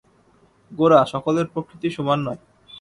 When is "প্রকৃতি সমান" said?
1.53-2.19